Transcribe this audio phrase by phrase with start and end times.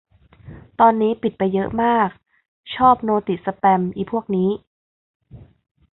[0.79, 2.09] ตอนนี้ปิดไปเยอะมาก
[2.75, 4.49] ชอบโนติสแปม อิพวกนี้